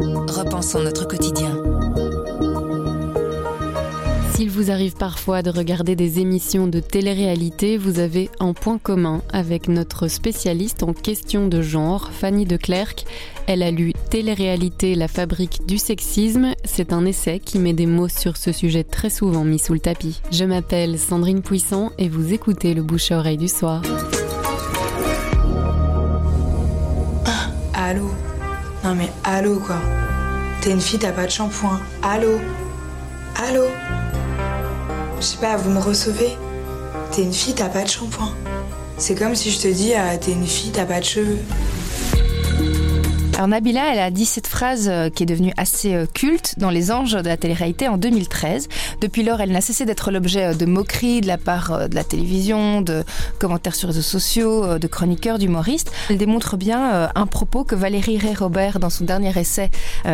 [0.00, 1.60] Repensons notre quotidien.
[4.32, 9.22] S'il vous arrive parfois de regarder des émissions de télé-réalité, vous avez un point commun
[9.32, 13.04] avec notre spécialiste en questions de genre, Fanny de Clercq.
[13.48, 16.54] Elle a lu Télé-réalité, la fabrique du sexisme.
[16.64, 19.80] C'est un essai qui met des mots sur ce sujet très souvent mis sous le
[19.80, 20.20] tapis.
[20.30, 23.82] Je m'appelle Sandrine Puissant et vous écoutez le bouche à oreille du soir.
[27.26, 28.08] Ah, allô?
[28.84, 29.76] Non mais allô quoi
[30.60, 31.80] T'es une fille, t'as pas de shampoing.
[32.02, 32.38] Allô?
[33.36, 33.64] Allô?
[35.20, 36.36] Je sais pas, vous me recevez?
[37.12, 38.32] T'es une fille, t'as pas de shampoing.
[38.96, 41.38] C'est comme si je te dis, ah, t'es une fille, t'as pas de cheveux.
[43.38, 46.70] Alors Nabila, elle a dit cette phrase euh, qui est devenue assez euh, culte dans
[46.70, 48.66] les anges de la télé-réalité en 2013.
[49.00, 52.02] Depuis lors, elle n'a cessé d'être l'objet euh, de moqueries de la part de la
[52.02, 53.04] télévision, de
[53.38, 55.92] commentaires sur les réseaux sociaux, de chroniqueurs, d'humoristes.
[56.10, 59.70] Elle démontre bien un propos que Valérie Ray-Robert, dans son dernier essai,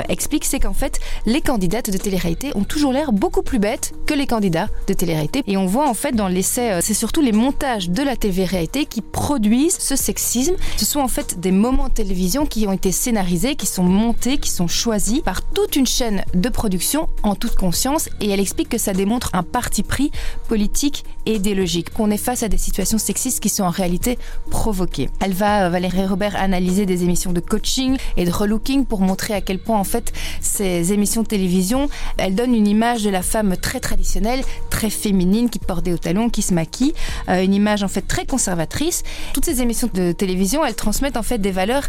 [0.09, 4.12] explique, c'est qu'en fait, les candidates de télé-réalité ont toujours l'air beaucoup plus bêtes que
[4.12, 5.42] les candidats de télé-réalité.
[5.47, 9.00] Et on voit en fait dans l'essai, c'est surtout les montages de la télé-réalité qui
[9.00, 10.55] produisent ce sexisme.
[10.77, 13.14] Ce sont en fait des moments de télévision qui ont été scénarisés
[13.57, 18.09] qui sont montés, qui sont choisis par toute une chaîne de production en toute conscience
[18.21, 20.11] et elle explique que ça démontre un parti pris
[20.48, 24.19] politique et idéologique, qu'on est face à des situations sexistes qui sont en réalité
[24.51, 25.09] provoquées.
[25.21, 29.34] Elle va, euh, Valérie Robert, analyser des émissions de coaching et de relooking pour montrer
[29.34, 33.23] à quel point en fait ces émissions de télévision, elles donnent une image de la
[33.23, 36.95] femme très traditionnelle, très féminine, qui porte des hauts talons, qui se maquille,
[37.28, 39.03] euh, une image en fait très conservatrice.
[39.33, 41.84] Toutes ces émissions de télévision, elles transmettent en fait des valeurs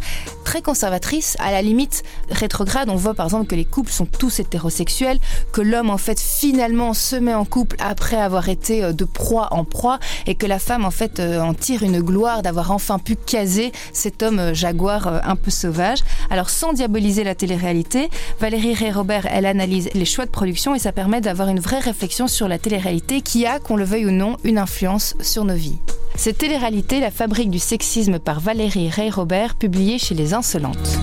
[0.55, 2.87] très conservatrices à la limite rétrograde.
[2.89, 5.19] On voit par exemple que les couples sont tous hétérosexuels,
[5.51, 9.49] que l'homme en fait finalement se met en couple après avoir été euh, de proie
[9.51, 12.99] en proie et que la femme en fait euh, en tire une gloire d'avoir enfin
[12.99, 15.99] pu caser cet homme euh, jaguar un peu sauvage.
[16.29, 20.93] Alors sans diaboliser la télé-réalité, Valérie Ray-Robert, elle analyse les choix de production et ça
[20.93, 24.37] permet d'avoir une vraie réflexion sur la télé-réalité qui a, qu'on le veuille ou non,
[24.45, 25.79] une influence sur nos vies.
[26.17, 30.97] C'est Télé-réalité, la fabrique du sexisme par Valérie Ray-Robert, publiée chez Les Insolentes.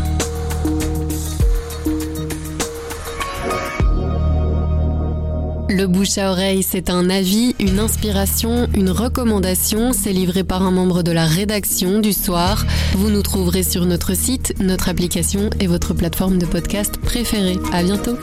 [5.69, 9.93] Le bouche à oreille, c'est un avis, une inspiration, une recommandation.
[9.93, 12.67] C'est livré par un membre de la rédaction du soir.
[12.95, 17.57] Vous nous trouverez sur notre site, notre application et votre plateforme de podcast préférée.
[17.73, 18.19] À bientôt.